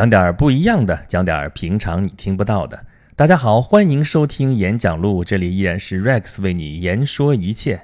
[0.00, 2.86] 讲点不一样的，讲点平常你听不到的。
[3.14, 7.82] 大家好，欢迎收听演讲录，这里依然是 Rex 为你言说一切。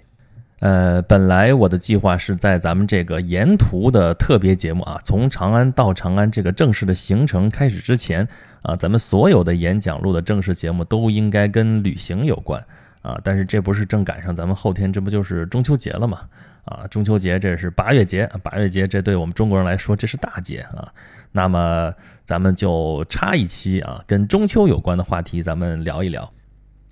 [0.60, 8.26] 呃，本来我的计划是在咱们这个沿途的特别节目啊，从长安到长安这个正式的行程开始之前
[8.62, 12.64] 啊，咱们所有的演讲录的正式节目都应该跟旅行有关
[13.06, 13.20] 啊。
[13.22, 16.20] 但是这不是正赶上咱们后天这不就是中秋节了吗？
[16.64, 20.92] 啊，中秋节这是八月节，八月节这对我们中国人来说这是大节啊。
[21.30, 21.94] 那么
[22.24, 26.32] 咱们就插一期啊，跟中秋有关的话题，咱们聊一聊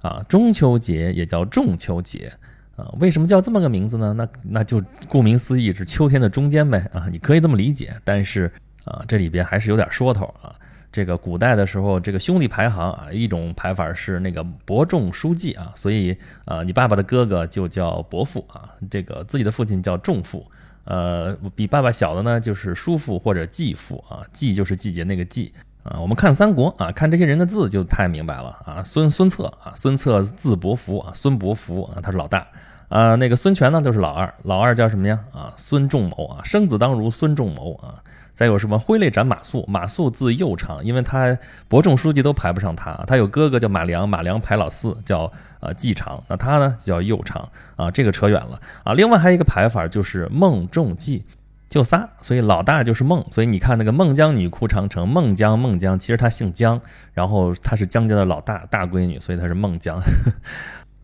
[0.00, 0.24] 啊。
[0.28, 2.32] 中秋节也叫仲秋节。
[2.76, 4.12] 啊，为什么叫这么个名字呢？
[4.12, 7.94] 那那就顾名思义是秋天的中间呗啊，你可以这么理解。
[8.02, 8.50] 但是
[8.84, 10.50] 啊，这里边还是有点说头啊。
[10.94, 20.48] 这个古代的时候，这个兄弟排行啊，一种排法是那个伯仲叔季啊，所以啊，你爸爸的哥哥就叫伯父啊，这个自己的父亲叫仲父，
[20.84, 25.52] 呃，比爸爸小的呢就是叔父或者继父啊，继就是季节那个季。
[25.82, 28.80] 啊，我们看三国啊，看这些人的字就太明白了啊。
[28.84, 32.46] 孙孙策啊，孙策字伯符啊，孙伯符啊，他是老大
[32.88, 33.16] 啊。
[33.16, 35.18] 那个孙权呢，就是老二，老二叫什么呀？
[35.32, 38.00] 啊，孙仲谋啊，生子当如孙仲谋啊。
[38.34, 47.90] 再有什么挥泪斩马谡，马谡字右长，因为他伯仲书记都排不上他，他有哥哥叫马良，马良排老四，叫呃季长，那他呢就叫右长啊。
[47.90, 48.92] 这个扯远了啊。
[48.92, 51.24] 另外还有一个排法就是孟仲季。
[51.70, 56.80] 就仨，所以老大就是孟，所以你看那个孟姜女哭长城，孟姜孟姜，其实她姓姜，
[57.12, 59.98] 然后她是姜家的老大大闺女，所以她是孟姜。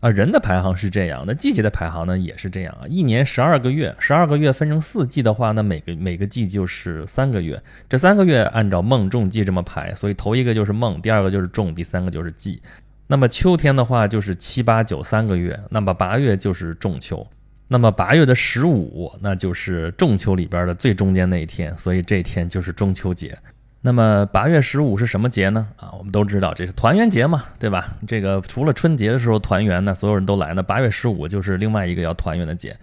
[0.01, 2.87] 啊，人的排行是这样，那季节的排行呢也是这样啊。
[2.89, 12.61] 一年十二个月，十二个月分成四季的话，那每个每个季就是三个月，这三个月按照孟仲季这么排，所以头一个就是孟，第二个就是仲，第三个就是季。
[13.05, 17.25] 那么秋天的话就是七八九三个月，那么八月就是仲秋。
[17.67, 23.37] 那么八月的十五，那就是仲秋里边的最中间那一天，所以这天就是中秋节。
[23.81, 25.67] 那么八月十五是什么节呢？
[25.77, 27.95] 啊，我们都知道这是团圆节嘛，对吧？
[28.07, 30.61] 这个除了春节的时候团圆呢，所有人都来呢。
[30.61, 32.77] 八月十五就是另外一个要团圆的节，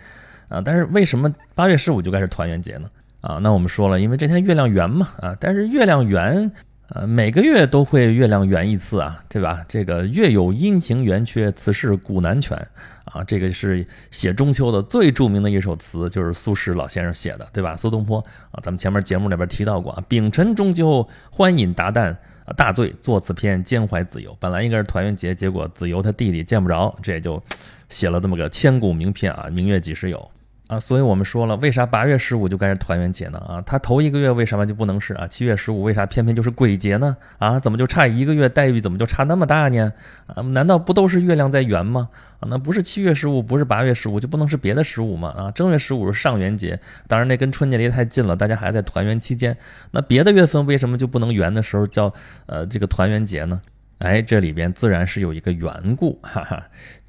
[0.48, 2.91] 啊，但是为什么八月十五就该是团圆节呢？
[3.20, 6.50] 啊，那我们说了，因为这天月亮圆嘛，啊，但是月亮圆。
[6.91, 9.62] 呃，每个月都会月亮圆一次啊，对吧？
[9.69, 12.56] 这个月有阴晴圆缺，此事古难全
[13.04, 13.22] 啊。
[13.25, 17.77] 这个是写中秋的最著名的一首词，就是苏轼老先生写的，对吧？
[17.77, 18.19] 苏东坡
[18.50, 22.10] 啊，咱们前面节目里边提到过啊，丙辰中秋，欢饮达旦
[22.47, 24.34] 啊，大醉作此篇，兼怀子由。
[24.41, 27.43] 本来应该是团圆节，结果子由他弟弟见不着，这也就
[27.91, 30.31] 写了这么个千古名篇啊，明月几时有。
[30.68, 33.38] 啊，所以我们说了，为啥八月十五就该是团圆节呢？
[33.38, 35.26] 啊，它头一个月为什么就不能是啊？
[35.26, 37.16] 七月十五为啥偏偏就是鬼节呢？
[37.38, 39.90] 啊，怎么就差一个月待遇怎么就差那么大呢？
[40.26, 42.10] 啊，难道不都是月亮在圆吗？
[42.40, 45.30] 啊，那不是七月十五，不是八月十五，就不能是别的十五吗？
[45.30, 49.56] 啊，正月十五是上元节，当然那跟春节离得太近了，大家还在团圆期间。
[49.92, 52.12] 那别的月份为什么就不能圆的时候叫
[52.44, 53.62] 呃这个团圆节呢？
[54.00, 56.62] 哎，这里边自然是有一个缘故，哈哈。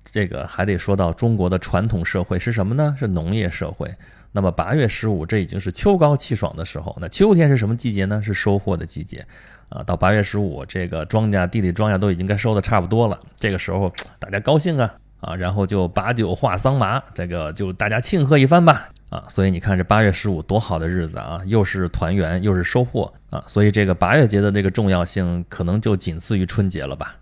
[0.04, 2.96] 这个还得说到中国的传统社会是什么呢？
[2.98, 3.94] 是农业社会。
[4.32, 6.96] 那么八月十五，这已经是秋高气爽的时候。
[7.02, 8.22] 那秋天是什么季节呢？
[8.24, 9.26] 是收获的季节
[9.70, 9.82] 啊。
[9.82, 13.20] 到八月十五，这个庄稼地里庄稼都已经该收的差不多了。
[13.38, 19.24] 这个时候大家高兴啊啊，然后就把酒话桑麻，这个就大家庆贺一番吧啊。
[19.30, 23.44] 所以你看这八月十五多好的日子啊，又是团圆又是收获啊。
[23.48, 27.16] 所以这个八月节的这个重要性，可能就仅次于春节了吧。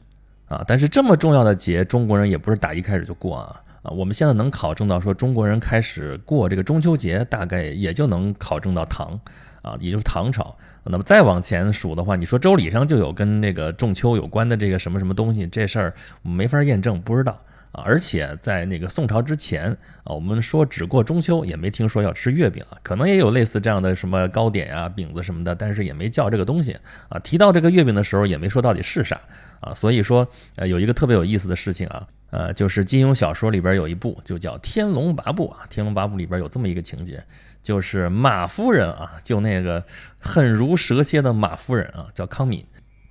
[0.47, 3.91] 啊，但是这么重要的节，中国人也不是打一开始就过啊啊！
[3.91, 9.19] 我们现在能考证到说中国人开始过这个中秋节，大概也就能考证到唐
[9.61, 10.57] 啊，也就是唐朝。
[10.83, 17.37] 那么再往前数的话，你说周礼上就有跟那个仲秋有关的这个什么什么东西，这事儿没法验证，不知道
[17.71, 17.83] 啊。
[17.85, 19.71] 而且在那个宋朝之前
[20.03, 26.77] 啊，我们说只过中秋，也没听说要吃月饼啊，可能也有类似这样的什么糕点呀、饼子什么的，但是也没叫这个东西
[27.09, 27.19] 啊。
[27.19, 29.19] 提到这个月饼的时候，也没说到底是啥。
[29.59, 37.23] 啊，所以说，呃，有一个特别有意思的事情啊，呃，就是金庸小说里边有一部就叫《天龙八部》啊，《天龙八部》里边有这么一个情节，
[37.63, 39.83] 就是马夫人啊，就那个
[40.21, 42.63] 恨如蛇蝎的马夫人啊，叫康敏，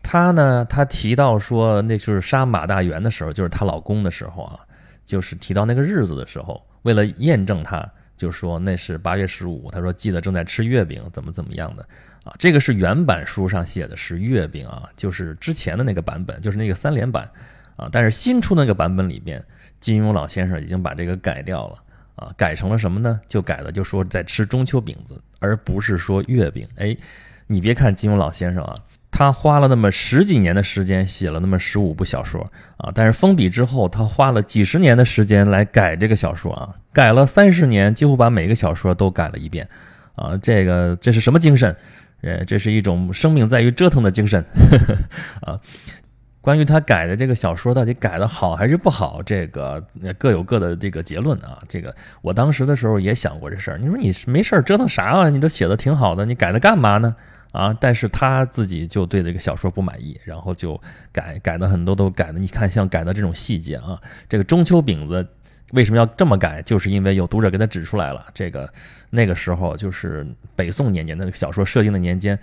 [0.06, 4.61] 她呢，她提到说，那就是杀马大元的时候，就是她老公的时候啊，
[5.05, 7.91] 就是提到那个日子的时候，为了验证她。
[8.17, 11.87] 就说那是八月十五，他说记得正在吃月饼，怎么怎么样的
[12.25, 12.32] 啊？
[12.38, 17.31] 这个是原版书上写的是月饼啊，就是之前的那个版本，就是那个三联版
[17.76, 17.91] 啊。
[17.93, 19.44] 但是新出那个版本里边，
[19.81, 21.76] 金庸老先生已经把这个改掉了
[22.14, 23.20] 啊，改成了什么呢？
[23.29, 26.67] 就改了，就说在吃中秋饼子，而不是说月饼。
[26.76, 26.97] 哎，
[27.47, 28.75] 你别看金庸老先生啊。
[29.17, 32.47] 他花了那么十几年的时间写了那么十五部小说
[32.77, 39.67] 啊，但是封笔之后，他花了几十年的时间来改这个小说啊，改了三十年，几乎把每个小说都改了一遍
[40.17, 40.37] 啊。
[40.43, 41.75] 这个这是什么精神？
[42.21, 44.45] 呃，这是一种生命在于折腾的精神
[45.41, 45.59] 啊。
[46.43, 49.83] 关于他改的这个小说到底改的好还是不好，这个
[50.19, 51.59] 各有各的这个结论啊。
[51.67, 53.79] 这个我当时的时候也想过这事儿。
[53.79, 55.31] 你说你没事儿折腾啥啊？
[55.31, 57.17] 你都写的挺好的，你改它干嘛呢？
[57.56, 57.76] 啊！
[57.81, 60.81] 但是他自己就对这个小说不满意，然后就
[61.11, 64.00] 改改的很多都改的，你看像改的这种细节啊。
[64.29, 65.26] 这个中秋饼子
[65.73, 66.61] 为什么要这么改？
[66.62, 68.73] 就是因为有读者给他指出来了，这个
[69.08, 72.38] 那个时候就是北宋年间的小说设定的年间，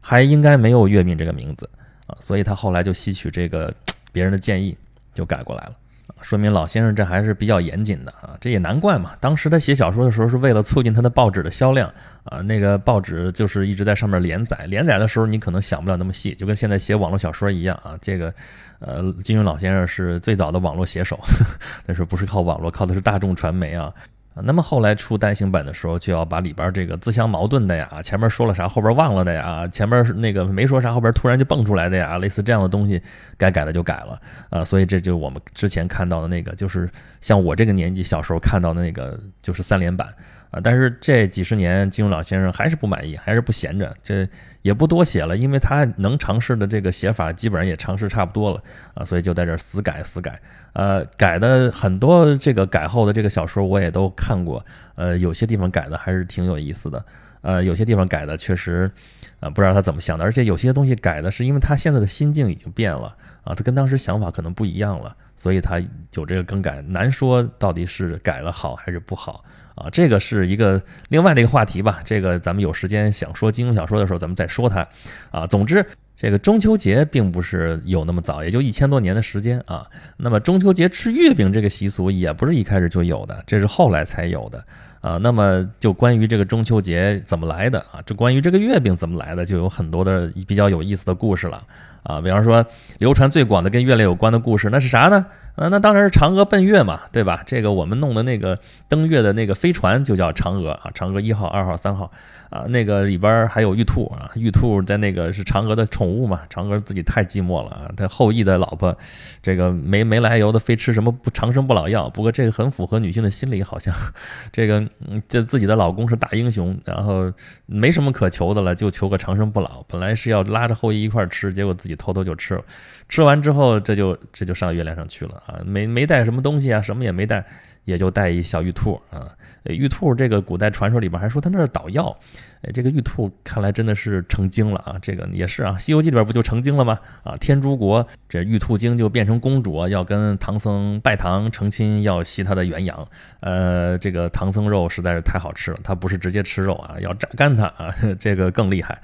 [0.00, 1.68] 还应该没有月饼这个名字。
[2.06, 3.72] 啊，所以他后来就吸取这个
[4.12, 4.76] 别人的建议，
[5.14, 5.76] 就改过来了。
[6.22, 9.12] 说明老先生这还是比较严谨的啊，这也难怪嘛。
[9.20, 11.92] 当时他写小说的时候是为了促进他的报纸的销量
[12.24, 17.96] 啊，那个报纸就是一直在上面连载，连载的时候你可能想不了那么细，就跟现在写网络小说一样啊。
[18.00, 18.32] 这个，
[18.78, 21.18] 呃，金庸老先生是最早的网络写手，
[21.86, 23.92] 但是不是靠网络，靠的是大众传媒啊。
[24.34, 33.00] 啊，那么后来出单行本的时候，就要把里边这个自相矛盾的呀，前面说了啥后边忘了的呀，前面那个没说啥后边突然就蹦出来的呀，类似这样的东西，
[33.38, 34.20] 该改的就改了
[34.50, 36.90] 啊，所以这就我们之前看到的那个，就是
[37.20, 40.08] 像我这个年纪小时候看到的那个，就是三连版。
[40.54, 44.24] 啊，但是这几十年，金庸老先生还是不满意，还是不闲着，这
[44.62, 48.62] 也不多写了，因为他能尝试的这个写法基本上也尝试差不多了
[48.94, 50.40] 啊，所以就在这死改死改，
[50.74, 54.64] 呃，改的很多这个改后的这个小说我也都看过，
[54.94, 57.04] 呃，有些地方改的还是挺有意思的，
[57.44, 58.90] 呃，有些地方改的确实，
[59.38, 65.78] 啊，不知道他怎么想的，而且有些东西改的是因为他现在的心境已经变了啊，他跟当时想法可能不一样了，所以他
[66.14, 69.44] 有这个更改，难说到底是改了好还是不好。
[69.74, 72.00] 啊，这个是一个另外的一个话题吧。
[72.04, 74.88] 这个咱们有时间想说金庸小说的时候，咱们再说它。
[75.30, 75.84] 啊，总之，
[76.16, 79.84] 这个中秋节并不是有那么早，也就一千多年的时间啊。
[80.16, 84.64] 那么中秋节吃月饼这个习俗也不是一开始就有的，这是后来才有的
[85.04, 85.18] 啊。
[85.20, 91.62] 那么就关于这个中秋节怎么来的啊，这关于这个月饼怎么来的，就有很多的比较有意思的故事了
[92.04, 92.20] 啊。
[92.20, 92.64] 比方说，
[92.98, 95.26] 流传最广的跟月亮有关的故事，那是啥呢？
[95.56, 97.42] 啊，那当然是嫦娥奔月嘛，对吧？
[97.46, 98.58] 这个我们弄的那个
[98.88, 102.10] 登月的那个飞船就叫嫦娥啊，嫦娥一号、二号、三号
[102.50, 108.96] 啊，那个里边还有玉兔啊，玉兔在那个是嫦娥的宠物嘛，嫦娥自己太寂寞了啊，他后羿的老婆，
[109.40, 113.94] 这个没没来由的非吃什么不长生不老药，不过这个很符合女性的心理，好像
[114.50, 114.84] 这个
[115.28, 117.32] 这自己的老公是大英雄，然后
[117.66, 122.62] 没什么可求的了，就求个长生不老，本来是要拉着后羿一块吃，结果自己偷偷就吃了。
[123.08, 125.60] 吃完之后，这就这就上月亮上去了啊！
[125.64, 127.44] 没没带什么东西啊，什么也没带，
[127.84, 129.28] 也就带一小玉兔啊。
[129.64, 132.16] 玉兔这个古代传说里边还说他那是捣药，
[132.62, 134.96] 哎，这个玉兔看来真的是成精了啊！
[135.02, 136.98] 这个也是啊，《西游记》里边不就成精了吗？
[137.22, 143.06] 啊，天竺国这玉兔精就变成公主，要跟唐僧拜堂成亲，要吸他的元阳。
[143.40, 148.98] 呃，这个唐僧肉实在是太好吃了，他不是直接吃肉啊，要榨干它啊， 这个更厉害。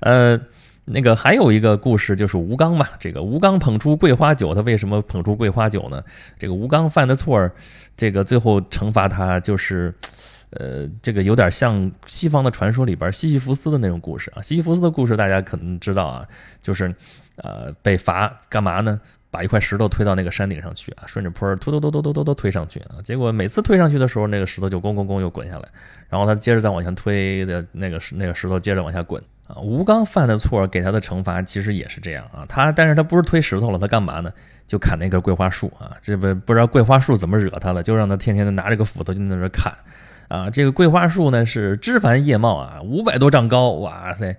[0.00, 0.40] 呃。
[0.84, 2.86] 那个还有一个故事，就是吴刚嘛。
[2.98, 6.02] 这个吴刚捧出桂花酒，他为什么捧出桂花酒呢？
[6.38, 7.52] 这个吴刚犯的错儿，
[7.96, 9.94] 这个最后惩罚他就是，
[10.50, 14.42] 呃，这个有点像西方的传说里边西西弗斯的那种故事啊。
[14.42, 16.26] 西西弗斯的故事大家可能知道啊，
[16.60, 16.92] 就是
[17.36, 19.00] 呃被罚干嘛呢？
[19.30, 22.96] 把一块石头推到那个山顶上去啊，顺着坡儿突突突突突突突推上去啊。
[23.02, 25.66] 结果每次推上去的时候，那个石头就咣咣咣又滚下来，
[26.10, 29.22] 然后他接着再往前推的那个石那个石头接着往下滚。
[29.60, 32.46] 吴刚犯的错，给他的惩罚其实也是这样啊。
[32.48, 34.32] 他，但是他不是推石头了，他干嘛呢？
[34.66, 35.96] 就砍那根桂花树啊。
[36.00, 39.72] 这不不知道桂花树怎么惹他了，就让他天天的拿着个斧头就在那砍。
[40.28, 44.34] 啊，这个桂花树呢是枝繁叶茂啊，五百多丈高，哇塞！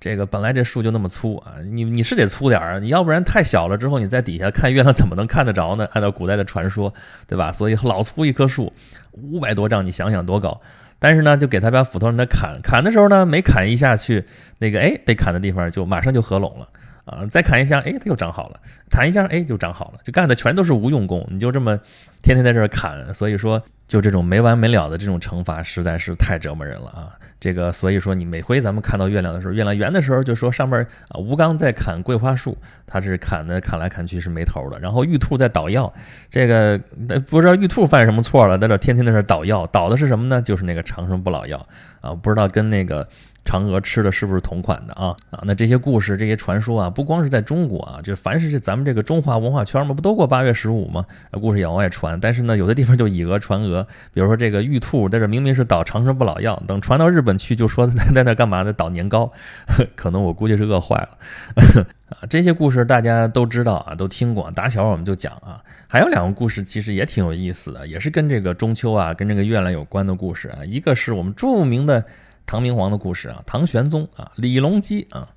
[0.00, 5.86] 这个本来这树就那么粗啊，你你是得粗点儿，你要不然太小了之后你在底下看月亮怎么能看得着呢？
[5.92, 6.92] 按照古代的传说，
[7.26, 7.52] 对吧？
[7.52, 8.72] 所以老粗一棵树，
[9.12, 10.60] 五百多丈，你想想多高。
[11.04, 14.24] 但是呢，就给他把斧头让他砍，砍的时候呢，没砍一下去，
[14.56, 16.66] 那个哎，被砍的地方就马上就合拢了。
[17.04, 17.26] 啊！
[17.30, 18.56] 再砍一下，哎，它又长好了；
[18.90, 20.00] 砍一下，哎，就长好了。
[20.02, 21.78] 就干的全都是无用功，你就这么
[22.22, 23.62] 天天在这儿砍，所以说。
[23.86, 27.12] 就这种没完没了的这种惩罚实在是太折磨人了啊！
[27.38, 32.56] 这个所以说你每回咱们看到月亮的时候，月亮圆的时候，就说上面啊吴刚在砍桂花树，
[32.86, 34.80] 他是砍的砍来砍去是没头的。
[34.80, 35.92] 然后玉兔在捣药，
[36.30, 36.80] 这个
[37.28, 40.40] 不知道玉兔犯什么错了，在这天天在这捣药，捣的是什么呢？
[40.40, 41.58] 就是那个长生不老药
[42.00, 42.14] 啊！
[42.14, 43.06] 不知道跟那个。
[43.44, 45.14] 嫦娥吃的是不是同款的啊？
[45.30, 51.04] 啊，那这些故事、这些传说啊，不光是在中国啊，就凡是是咱们这个中华文化圈嘛，不都过八月十五吗？
[51.32, 52.18] 故事也往外传。
[52.18, 58.72] 但是呢，有的地方就以讹传讹，比如说这个玉兔在这明明是捣长生不老药，等传到日本去，就说在在那干嘛呢？
[58.72, 59.30] 捣年糕，
[59.94, 61.08] 可能我估计是饿坏了
[62.08, 62.24] 啊。
[62.30, 64.50] 这些故事大家都知道啊，都听过。
[64.52, 70.64] 打小我们就讲啊，还有两个故事其实也挺有意思的，也是跟这个中秋啊、跟这个月亮有关的故事啊。
[70.64, 72.02] 一个是我们著名的。
[72.46, 75.28] 唐明皇的故事啊，唐玄宗啊，李隆基啊，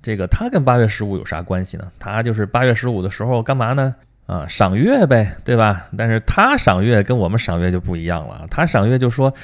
[0.00, 1.90] 这个他跟八月十五有啥关系呢？
[1.98, 3.94] 他就是八月十五的时候干嘛呢？
[4.26, 5.88] 啊，赏月呗，对吧？
[5.98, 9.34] 但是他赏月跟我们赏月就不一样了，他赏月就说，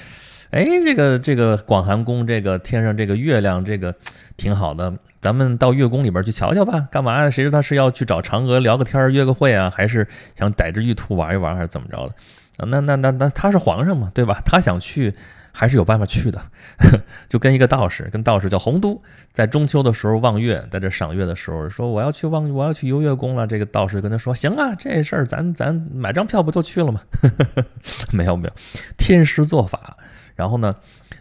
[0.51, 3.95] 哎，这个这个广寒宫这个天上这个月亮这个
[4.37, 6.87] 挺好的，咱们到月宫里边去瞧瞧吧。
[6.91, 7.29] 干嘛？
[7.29, 10.07] 谁知道是要去找嫦娥聊个天约个会啊，还是
[10.37, 12.15] 想逮只玉兔玩一玩，还是怎么着的？
[12.59, 14.41] 啊，那那那那他是皇上嘛，对吧？
[14.47, 15.13] 他想去。
[15.53, 16.41] 还是有办法去的，
[17.29, 19.01] 就跟一个道士，跟道士叫洪都，
[19.33, 23.47] 在中秋的时候望月，在这赏月的时候说我要去望，我要去游月宫了。
[23.47, 27.01] 这个道士跟他说：“行啊，这事儿咱咱买张票不就去了吗？”
[28.13, 28.53] 没有没有，
[28.97, 29.97] 天师做法。
[30.37, 30.77] 然后呢，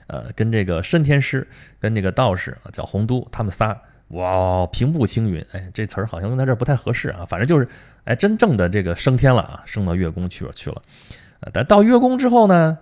[0.05, 1.47] 呃，跟这个申天师，
[1.79, 3.75] 跟这个道士啊叫洪都，他们仨
[4.09, 5.43] 哇，平步青云。
[5.53, 7.25] 哎，这词儿好像用在这不太合适啊。
[7.27, 7.67] 反正就是，
[8.03, 10.81] 哎，真正的这个升天了啊，升到月宫去了去了。
[11.39, 12.77] 呃，但到月宫之后呢？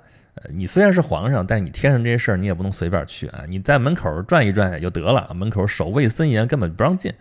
[0.53, 3.43] 你虽然是皇上，但是你天上这些事儿你也不能随便去啊！
[3.47, 7.11] 你在门口转一转也就得了，门口守卫森严，根本不让进。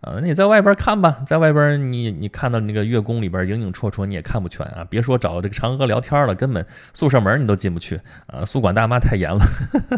[0.00, 4.86] 啊，那你在外边看吧，在外边你你看到那个月宫里边影影绰绰，你也看不全啊！
[4.88, 8.44] 别说找这个嫦娥聊天了，根本宿舍门你都进不去啊！
[8.44, 9.40] 宿管大妈太严了。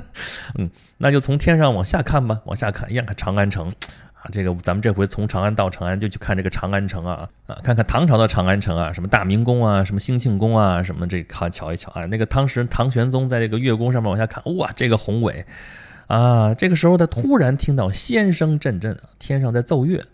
[0.56, 3.70] 嗯，那就从天上往下看吧，往下看，一样看长安城。
[4.22, 12.04] 啊，这个咱们这回从长安到长安，就去看这个长安城啊啊，看看唐朝的长安城啊，什么大明宫啊，什么兴庆宫啊，什么这看瞧一瞧啊。
[12.04, 15.44] 那个当时唐玄宗在这个月宫上面往下看，哇，这个宏伟
[16.06, 16.52] 啊！
[16.54, 20.04] 这个时候他突然听到仙声阵阵，天上在奏乐。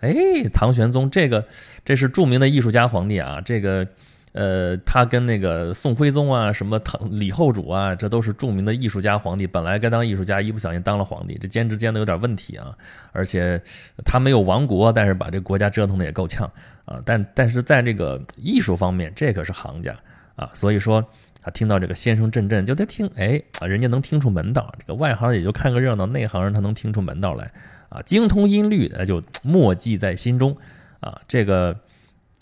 [0.00, 0.12] 哎，
[0.52, 1.46] 唐玄宗这个
[1.84, 3.86] 这是著名的艺术家皇帝啊，这个。
[4.32, 9.46] 呃，他跟那个宋徽宗啊，什么唐李后主啊，这都是著名的艺术家皇帝。
[9.46, 12.74] 本来该当艺术家，一不小心当了皇帝，这兼职兼的有点问题啊。
[13.12, 13.60] 而且
[14.06, 16.50] 他没有亡国，但是把这国家折腾的也够呛
[16.86, 16.98] 啊。
[17.04, 19.94] 但但是在这个艺术方面，这可是行家
[20.34, 20.48] 啊。
[20.54, 21.06] 所以说
[21.42, 24.72] 他听到这个先声阵阵，就得听，哎，人家能听出门道。
[24.78, 27.52] 这个外行也就看个热闹，内行人他能听出门道来
[27.90, 28.00] 啊。
[28.00, 30.56] 精通音律，那就默记在心中
[31.00, 31.20] 啊。
[31.28, 31.78] 这个。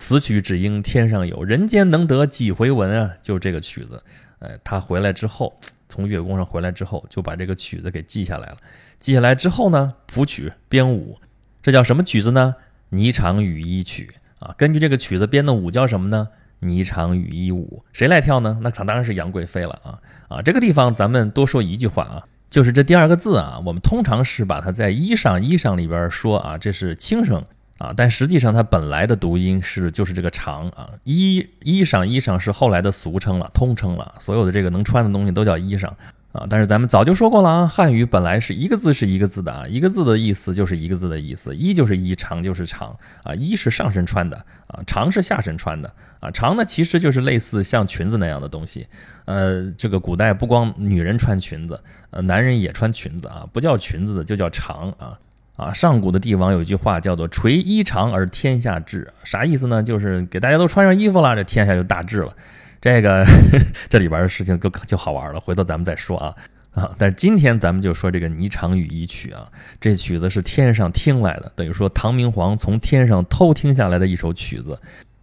[0.01, 3.11] 此曲只应天上有人间能得几回闻啊！
[3.21, 4.03] 就这个曲子，
[4.39, 5.55] 哎，他回来之后，
[5.91, 8.57] 从月宫上回来之后，就把这个曲子给记下来了。
[8.99, 11.19] 记下来之后呢，谱曲编舞，
[11.63, 12.55] 这叫什么曲子呢？
[12.91, 14.55] 霓裳羽衣曲啊！
[14.57, 16.29] 根据这个曲子编的舞叫什么呢？
[16.63, 17.85] 霓裳羽衣舞。
[17.93, 18.59] 谁来跳呢？
[18.63, 20.01] 那他当然是杨贵妃了啊！
[20.29, 27.45] 啊，这个地方咱们多说一句话啊，就是这第二个字啊，我们通常是把它在衣裳衣裳里边说啊，这是轻声。
[27.81, 35.87] 啊，但实际上它本来的读音是就是这个长啊，衣衣裳衣裳是后来的俗称了，通称了，所有的这个能穿的东西都叫衣裳
[36.33, 36.47] 啊。
[36.51, 48.87] 但是咱们早就说过了啊，汉语本来是一个字是一个字的啊，一个字的意思就是一个字的意思，衣就是衣，长就是长啊，衣是上身穿的啊，长是下身穿的啊，长呢其实就是类似像裙子那样的东西，
[49.25, 55.19] 呃，这个古代不光女人穿裙子，呃，男人也穿裙子啊，不叫裙子的就叫长啊。
[55.61, 59.83] 啊，上古的帝王有一句话叫做“垂衣裳而天下治”，啥意思呢？
[59.83, 62.33] 就是给大家都穿上衣服了，这天下就大治了。
[62.81, 63.25] 这个
[63.91, 66.35] 这里边的事情就就好玩了，回头咱们再说啊
[66.73, 66.91] 啊！
[66.97, 69.47] 但是今天咱们就说这个《霓裳羽衣曲》啊，
[69.79, 74.81] 这曲子是天上听来的，等于说唐明皇从天上偷听下来的一首曲子。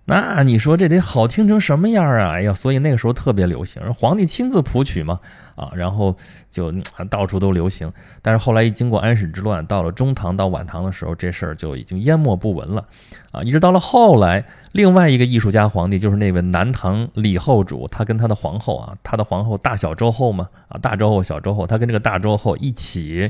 [0.10, 2.32] 那你说这得好听成什么样啊？
[2.32, 5.20] 哎呀，所以那个时候特别流行，皇帝亲自谱曲嘛，
[5.54, 6.16] 啊，然后
[6.50, 6.72] 就
[7.10, 7.92] 到处都流行。
[8.22, 12.86] 但是后来一经过安史之乱，到了中唐到晚唐的时候，这事儿就已经淹没不闻了，
[13.34, 23.30] 啊，一直到了后来，另外一个艺术家皇帝就是那位南唐李后主，他跟他的皇后啊，他的皇后大小周后嘛，啊，大周后小周后，他跟这个大周后一起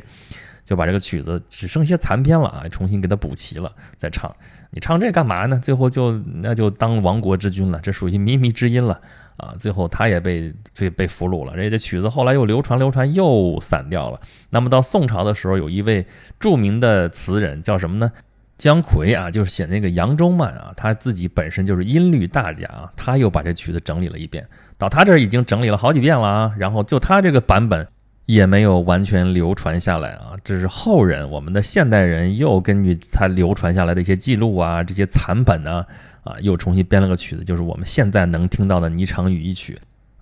[0.63, 4.31] 就把这个曲子只剩些残篇了啊，重新给他补齐了再唱。
[4.71, 5.59] 你唱这干嘛呢？
[5.63, 8.99] 最后就那就当亡国之君了，这属于靡靡之音了
[9.37, 9.55] 啊！
[9.57, 11.53] 最后他也被被被俘虏了。
[11.55, 14.19] 这这曲子后来又流传流传又散掉了。
[14.49, 16.05] 那么到宋朝的时候，有一位
[16.39, 18.11] 著名的词人叫什么呢？
[18.57, 24.47] 姜夔啊，就是写那个扬州慢啊，他自己本身就是音律大家啊，他又把这曲子整理了一遍。
[24.77, 27.87] 到他这儿已经整理了好几遍了啊，然后就他这个版本。
[28.27, 35.85] 也没有完全流传下来啊，这是后人，我们的现代人又根据他流传下来的一些记录啊，这些残本呢，
[36.25, 39.79] 啊，又重新编了个曲子，就是我们现在能听到的《霓裳羽衣曲》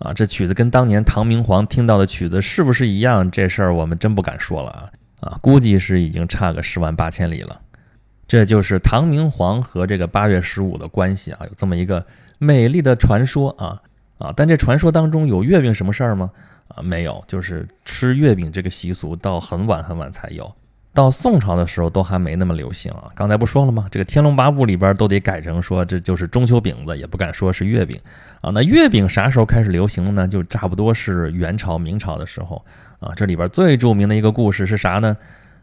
[0.07, 0.13] 啊。
[0.13, 3.29] 这曲子跟当年唐明皇听到的曲子是不是一样？
[3.31, 7.59] 这事儿我们真不敢说了啊啊，估计是已经差个十万八千里了。
[8.27, 12.05] 这就是唐明皇和这个八月十五的关系啊，有这么一个
[12.37, 13.81] 美丽的传说啊
[14.19, 16.29] 啊，但这传说当中有月饼什么事儿吗？
[16.69, 20.53] 啊，没有，就是吃月饼这个习俗到很晚很晚才有。
[20.93, 23.11] 到宋朝的时候都还没那么流行啊。
[23.13, 23.85] 刚才不说了吗？
[23.91, 27.99] 这个《天龙八部》里边都得改成说这就是中秋饼子，也不敢说是月饼
[28.39, 28.49] 啊。
[28.51, 30.25] 那月饼啥时候开始流行呢？
[30.25, 32.65] 就差不多是元朝、明朝的时候
[32.99, 33.13] 啊。
[33.13, 35.17] 这里边最著名的一个故事是啥呢？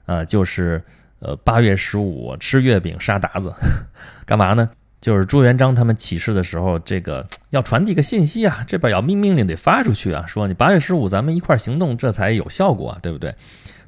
[0.05, 0.83] 啊，就是
[1.21, 3.55] 呃八月十五吃月饼杀鞑子，
[4.27, 4.69] 干嘛呢？
[5.03, 13.35] 就是朱元璋他们起事的时候，这个 要传递个信息啊，这边要命命令得发出去啊，说你八月十五咱们一块行动，这才有效果，啊对不对？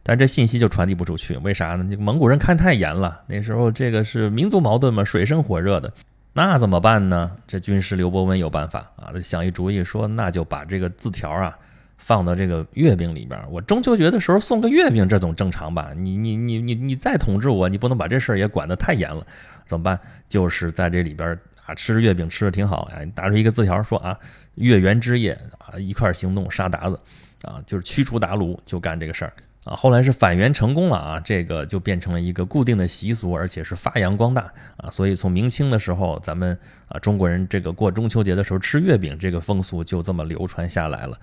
[0.02, 1.96] 但这信息就传递不出去，为啥呢？
[1.96, 5.90] 蒙古人看太严了，那时候这个是民族矛盾嘛，水深火热的，
[6.32, 7.30] 那怎么办呢？
[7.46, 11.56] 这军师刘伯温有办法啊，想一主意，说那就把这个字条啊。
[11.96, 15.92] 放到这个月饼里边，我中秋节的时候送个月饼，这总正常吧？
[15.96, 19.26] 你你你你你再统治我，你不能把这事儿也管得太严了，
[19.64, 19.98] 怎么办？
[20.28, 24.18] 就是在这里边啊，吃着月饼吃的挺好哎，打出一个字条说啊，
[24.56, 27.00] 月圆之夜啊，一块行动杀鞑子
[27.42, 29.32] 啊，就是驱除鞑虏，就干这个事儿
[29.64, 29.74] 啊。
[29.74, 34.90] 后来是反元成功了啊，这个就变成了一个固定的习俗，而且是发扬光大啊。
[34.90, 36.58] 所以从明清的时候，咱们
[36.88, 41.18] 啊中国人这个过中秋节的时候吃月饼这个风俗就这么流传下来了。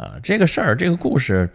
[0.00, 1.46] 啊，这个事儿，这个故事，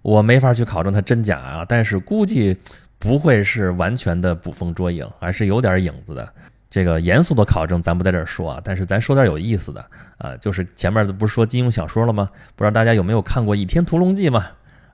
[0.00, 2.56] 我没法去考证它真假啊，但是估计
[2.98, 6.32] 不会是完全的捕风捉影，还是有点影子的。
[6.70, 9.84] 这个严肃的考证咱不在这儿说啊，但是咱说点有意思的
[10.16, 12.30] 啊，就是前面不是说金庸小说了吗？
[12.56, 14.46] 不知道大家有没有看过《倚天屠龙记》嘛？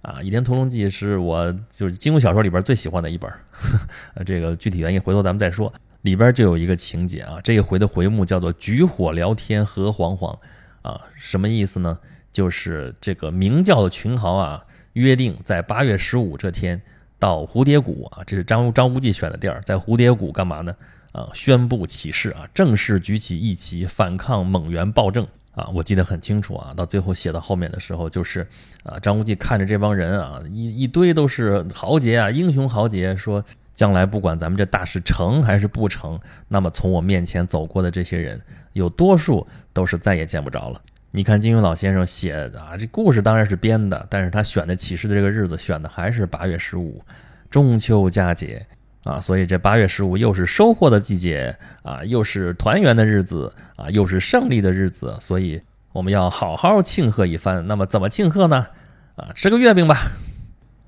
[0.02, 3.30] 啊，《倚天屠龙记》是我就是金庸小说里边最喜欢的一本，
[4.14, 5.72] 呃，这个具体原因回头咱们再说。
[6.02, 10.36] 里边就有一个情节啊，这一回的回目叫做“举火聊天何惶惶”，
[10.82, 11.98] 啊，什么意思呢？
[12.36, 14.62] 就是这个明教的群豪啊，
[14.92, 16.78] 约定在八月十五这天
[17.18, 20.76] 到蝴蝶谷啊，这是张张无忌选的地儿，在蝴蝶谷干嘛呢？
[21.12, 25.66] 啊，宣布起事啊，正式举起义旗反抗蒙元暴政啊！
[25.72, 28.46] 我记得很清楚啊，到最后写到后面的时候，就是
[28.82, 33.42] 啊，张无忌看着这帮人啊，一一堆都是豪杰啊，英雄豪杰，说
[33.74, 38.38] 将来不管咱们这大事成还是不成，那么从我面前走过的这些人，
[38.74, 40.82] 有多数都是再也见不着了。
[41.16, 47.02] 你看金庸老先生写的啊，这故事当然是编的，但是他选的起事的这个日子选的还是八月十五，
[47.48, 48.66] 中秋佳节
[49.02, 55.58] 啊，所以这八月十五又是收获的季节啊，又是团圆的日子啊，又是胜利的日子，所以
[55.94, 57.66] 我们要好好庆贺一番。
[57.66, 58.66] 那么怎么庆贺呢？
[59.14, 59.96] 啊，吃个月饼吧！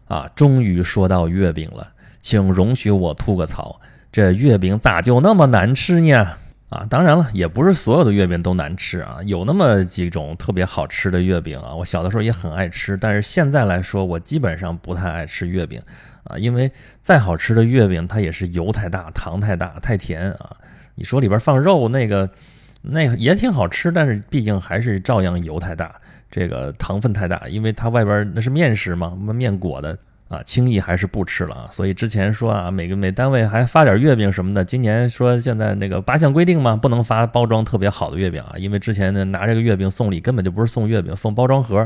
[0.08, 3.80] 啊，终于说到月饼了，请容许我吐个槽，
[4.12, 6.28] 这月饼咋就那么难吃呢？
[6.68, 11.74] 啊，当然了，也不是所有的月饼都难吃啊，有那么几种特别好吃的月饼啊。
[11.74, 15.80] 我小的时候也很爱吃，但是现在来说，我基本上不太爱吃月饼
[16.24, 20.54] 啊，因为再好吃的月饼，它也是油太大、糖太大、太甜啊。
[20.94, 22.28] 你说里边放肉那个，
[22.82, 25.94] 那也挺好吃，但是毕竟还是照样油太大，
[26.30, 29.96] 这个糖分太大，因为它外边那是面食嘛，面裹的。
[30.28, 31.68] 啊，轻易还是不吃了啊！
[31.70, 34.62] 所以之前说啊，每个每单位还发点月饼什么的。
[34.62, 41.78] 今年说现在那个八项规定嘛，不能发包装特别好的月饼啊，因为之前呢拿这个月饼送礼根本就不是送月饼，送包装盒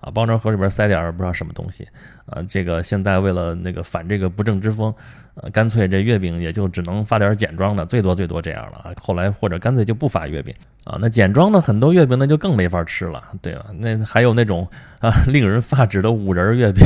[0.00, 1.88] 啊，包装盒里边塞点不知道什么东西
[2.26, 2.40] 啊。
[2.48, 4.94] 这个现在为了那个反这个不正之风，
[5.34, 8.92] 呃，干脆这月饼也就只能发点简装的，最多最多这样了啊。
[9.02, 13.66] 后来或者干脆就不发月饼啊，那简装的很多月饼那就更没法吃了，对吧？
[13.76, 14.68] 那还有那种
[15.00, 16.84] 啊 令人发指的五仁月饼。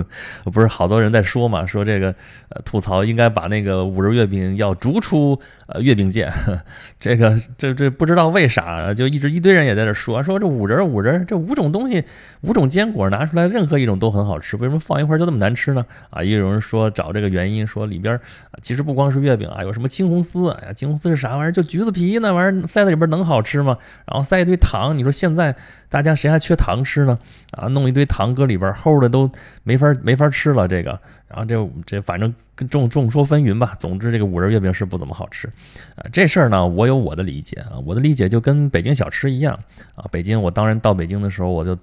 [0.52, 1.64] 不是好多人在说嘛？
[1.66, 2.14] 说这个
[2.48, 6.30] 呃吐槽应该把那个五仁月饼要逐出呃月饼界。
[6.98, 12.04] 这个这这不知道为啥，就一直一堆人也在这说说这五仁五仁这五种东西
[12.42, 15.84] 五种坚果拿出来任何一种都很好吃，为什么放一块就那么难吃呢？
[16.10, 18.18] 啊，也有人说找这个原因，说里边
[18.60, 20.50] 其实不光是月饼啊，有什么青红丝？
[20.50, 21.52] 哎呀，青红丝是啥玩意儿？
[21.52, 23.78] 就橘子皮那玩意儿塞在里边能好吃吗？
[24.06, 25.54] 然后塞一堆糖，你说现在
[25.92, 27.18] 大家谁还缺糖吃呢？
[27.50, 29.30] 啊，弄一堆糖搁里边齁的都
[29.62, 30.54] 没法没法吃。
[30.54, 32.34] 了这个，然后这这反正
[32.70, 33.76] 众众说纷纭吧。
[33.78, 35.46] 总之，这个五仁月饼是不怎么好吃
[35.94, 36.08] 啊。
[36.10, 37.76] 这事儿呢，我有我的理解啊。
[37.84, 39.52] 我的理解就跟北京小吃一样
[39.94, 40.06] 啊。
[40.10, 41.76] 北京，我当然到北京的时候，我就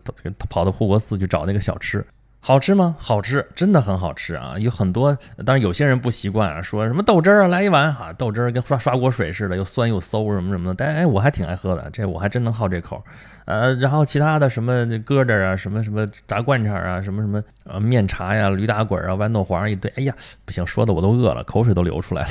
[0.50, 2.04] 跑到护国寺去找那个小吃。
[2.42, 2.96] 好吃吗？
[2.98, 4.56] 好吃，真的很好吃啊！
[4.58, 10.74] 有很多，当然有些人不习惯啊，说什么豆汁儿啊，来一碗哈，豆汁儿跟刷刷锅水似的，又酸又馊什么什么的。
[10.74, 13.04] 但哎，我还挺爱喝的，这我还真能好这口。
[13.44, 22.30] 呃，然后其他的什么疙瘩啊，什么什么炸灌肠啊，什么什么呃面茶呀、驴打滚啊、豌豆黄一堆，哎呀，不行，说的我都饿了，口水都流出来了。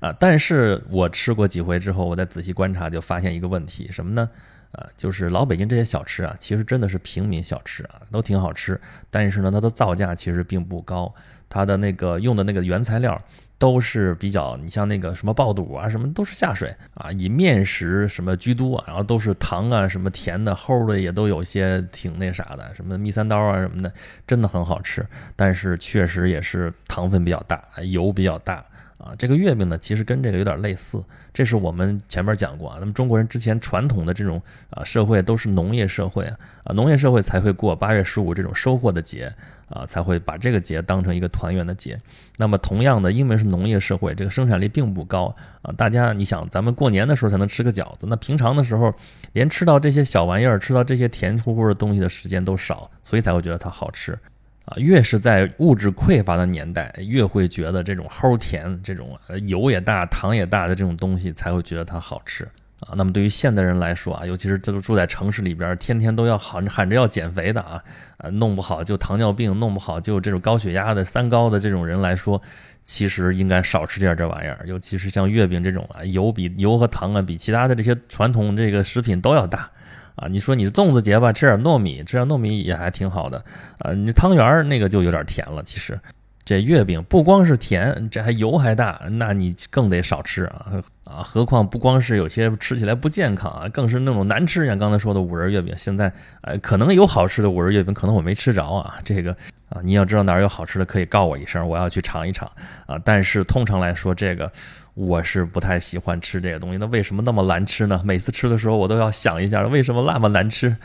[0.08, 4.28] 啊，但是我吃过几回之后，我再仔细观察，就发现一个问题，什么呢？
[4.72, 8.80] 啊，就是老北京这些小吃啊，其实真的是平民小吃啊，都挺好吃。
[9.10, 11.14] 但是呢，它的造价其实并不高，
[11.48, 13.20] 它的那个用的那个原材料
[13.58, 23.92] 都是比较，你像那个什么爆肚啊，什么都是下水啊，以面食什么居多，然后都是糖啊，什么甜的、齁的也都有些挺那啥的，什么蜜三刀啊什么的，
[24.26, 25.06] 真的很好吃，
[25.36, 28.64] 但是确实也是糖分比较大，油比较大。
[29.02, 31.02] 啊，这个月饼呢，其实跟这个有点类似。
[31.34, 39.32] 这是我们前面讲过啊，那么中国人之前传统的这种啊社会都是农业社会啊，啊农业社会才会过八月十五这种收获的节
[39.68, 41.98] 啊，才会把这个节当成一个团圆的节。
[42.36, 48.94] 那么同样的，因为是农业社会，这个生产力并不高啊，大家你想，咱们过年的时候才能吃个饺子，那平常的时候
[49.32, 54.16] 连吃到这些小玩意儿、吃到这些甜乎乎的东西的时间都少，所以才会觉得它好吃。
[54.64, 62.44] 啊，越是在物质匮乏的年代，越会觉得这种齁甜、这种油也大、糖也大的这种东西才会觉得它好吃
[62.78, 62.94] 啊。
[62.94, 67.82] 那么对于现代人来说啊，尤其是这都住在城市里边，天天都要喊喊着要减肥的啊，
[68.18, 72.40] 啊，弄不好就糖尿病，弄不好就这种高血压的三高的这种人来说，
[72.84, 74.60] 其实应该少吃点这玩意儿。
[74.66, 79.68] 尤其是像月饼这种啊，油比油和糖啊，比其他的这些传统这个食品都要大。
[80.14, 83.44] 啊，你说你粽子节吧，吃点糯米，吃点糯米也还挺好的。
[83.78, 85.62] 啊，你汤圆儿那个就有点甜了。
[85.62, 85.98] 其实，
[86.44, 90.66] 这月饼不光是甜，这还油还大，那你更得少吃啊
[91.04, 91.22] 啊！
[91.22, 94.66] 何况不光是有些吃起来不健康啊，更是那种难吃。
[94.66, 98.94] 像刚才说的五仁月饼，现在呃可能有好吃的五仁月饼，可能我没吃着啊。
[99.04, 99.30] 这个
[99.68, 102.50] 啊，你要知道哪儿有好吃的，可以告我一声，我要去尝一尝
[102.86, 102.98] 啊。
[103.04, 104.50] 但是通常来说，这个。
[104.94, 108.02] 我是不太喜欢吃这个东西，那为什么那么难吃呢？
[108.04, 110.76] 每次吃的时候，我都要想一下，为什么那么难吃？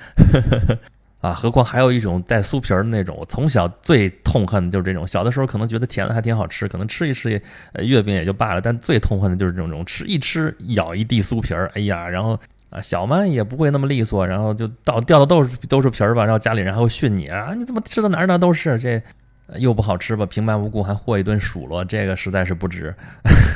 [1.19, 5.07] 啊，何况还有一种带酥皮儿的那种，我从小最痛恨的就是这种。
[5.07, 7.41] 小的时候可能觉得甜的还挺好吃，可能吃一吃也
[7.85, 19.01] 月饼也就罢了，但最痛恨的就是这种吃一吃咬一地酥皮儿，哎呀，然后啊小嘛也不会那么利索，然后就到掉的都是都是皮儿吧，然后家里人还会训你啊，你怎么吃的哪儿哪儿都是这。
[19.55, 22.93] 又不好吃吧，平白无故还和一顿数落，这个实在是不值。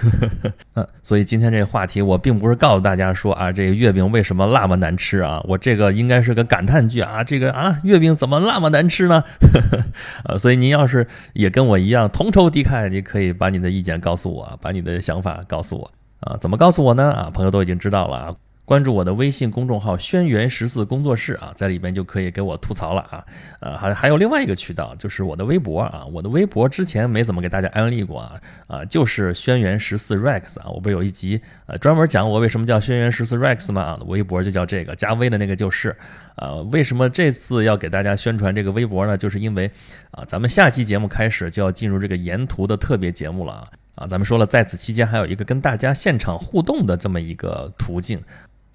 [0.76, 9.24] 嗯，所以今天这个话题，我并不是告诉大家说啊，这个月饼为什么那么难吃啊，我这个应该是个感叹句啊，这个啊，月饼怎么那么难吃呢？
[10.26, 17.12] 呃，所以您要是也跟我一样同仇敌忾，你可以把你的意见告诉我，把你的想法告诉我啊，怎么告诉我呢？
[17.12, 18.36] 啊，朋友都已经知道了啊。
[18.72, 23.22] 关注我的微信公众号“轩辕十四工作室”啊，在里边就可以给我吐槽了啊。
[23.60, 26.06] 呃，还还有另外一个渠道，就是我的微博啊。
[26.06, 30.70] 我的微博之前没怎么给大家安利过啊，啊，就是轩辕十四 rex 啊。
[30.70, 33.82] 我不是有一集呃专门讲我为什么叫轩辕十四 rex 吗？
[33.82, 35.94] 啊，微博就叫这个，加微的那个就是。
[36.38, 39.18] 呃，为什么这次要给大家宣传这个微博呢？
[39.18, 39.70] 就是因为
[40.12, 43.68] 啊，咱们下期节目开始就要进入这个沿途的特别节目了啊。
[43.96, 48.18] 啊，咱们说了，在此期间还有一个跟大家现场互动的这么一个途径。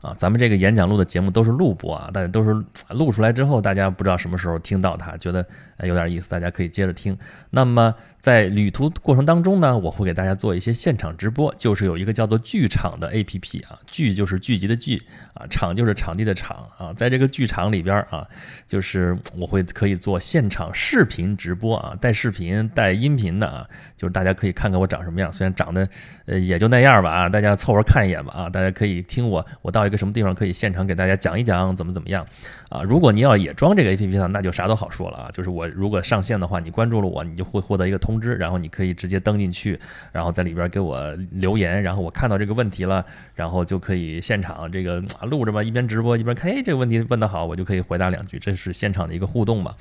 [0.03, 2.53] 啊，咱们这个演讲录的节目都是录播啊，大家都是
[2.91, 5.45] 录出来之后，大家不知道什么时候听到它，觉得
[5.81, 7.17] 有点意思，大家可以接着听。
[7.51, 18.27] 那么在旅途过程当中呢，我会给大家做一些现场直播，就是有一个叫做剧场的 APP 啊，剧就是聚集的剧啊，场就是场地的场啊，在这个剧场里边啊，
[18.67, 25.89] 就是我会可以做现场视频直播啊，带视频带音频的啊，就是大家可以看看我长什么样，虽然长得
[26.27, 29.97] 呃也就那样吧啊，大家凑合看一眼吧啊，大家可以听我，我到一个。
[29.97, 32.23] 什么地方可以现场给大家讲一讲怎么怎么样
[32.69, 32.83] 啊？
[32.83, 35.31] 如果你要也装这个 A P P 呢，那就啥都好说了啊。
[35.33, 39.81] 就是我如果上线的话，你关注了我，你就会获得一个通知，然后你可以直接登进去，
[40.13, 43.03] 然后在里边给我留言，然后我看到这个问题了，
[43.35, 49.75] 然后就可以现场这个录着吧，一边直播一边看，哎，这个问题问得好，我就可以回答两句，这是现场的一个互动嘛。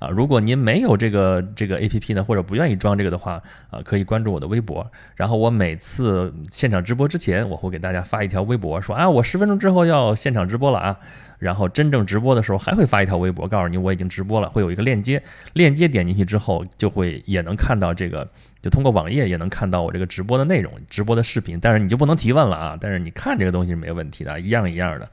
[0.00, 10.96] 啊，如果您没有这个这个 A P P 呢，或者不愿意装这个的话，啊，可以关注我的微博，然后我每次现场直播之前，我会给大家发一条微博，说啊，我十分钟之后要现场直播了啊，
[11.38, 18.26] 然后真正直播的时候还会发一条微博，告诉你我已经直播了，会有一个链接，链接点进去之后就会也能看到这个，
[18.62, 25.06] 就通过网页也能看到我这个直播的内容，直播的视频，但是你就不能提问了啊，但是你看这个东西是没问题的，一样一样的。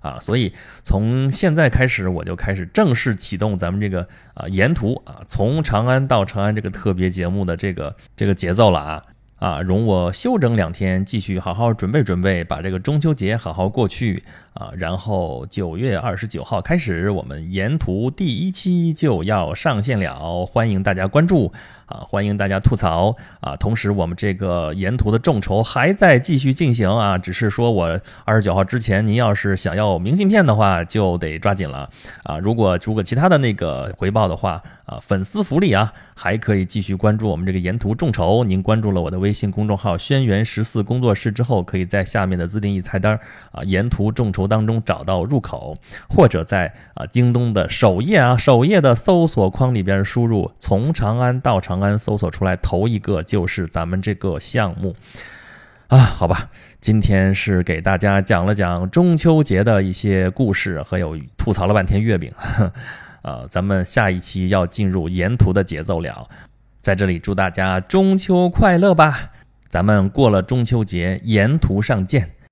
[0.00, 9.04] 啊，所以从现在开始，我就开始正式启动咱们这个啊沿途啊从长安到长安这个特别节目的这个这个节奏了啊
[9.36, 14.22] 啊，容我休整两天，继续好好准备准备，把这个中秋节好好过去。
[14.52, 21.52] 啊，然后九月二十九号开始，我们沿途第一期就要上线了，欢迎大家关注
[21.86, 23.56] 啊，欢迎大家吐槽啊。
[23.56, 31.90] 同时，我们这个沿途的众筹还在继续进行啊，只是说我二十九号之前，您要是想要明信片的话，就得抓紧了
[32.22, 32.38] 啊。
[32.38, 38.44] 如果如果其他的那个回报的话啊，粉丝福利啊，还可以继续关注我们这个沿途众筹。
[38.44, 39.30] 您关注了我的微。
[39.30, 43.18] 信公众号“轩辕十四工作室”之后，可以在下面的自定义菜单
[43.52, 45.76] 啊沿途众筹图当中找到入口，
[46.08, 54.96] 或者在啊京东的首页啊首页的搜索框里边输入“从长安到长安”，搜索出来头一个就是咱们这个项目。
[55.88, 56.48] 啊，好吧，
[56.80, 62.32] 今天是给大家讲了讲中秋节的一些故事，还有吐槽了半天月饼。
[63.22, 66.26] 呃，咱们下一期要进入沿途的节奏了，
[66.80, 69.30] 在这里祝大家中秋快乐吧！
[69.68, 72.30] 咱们过了中秋节，沿途上见。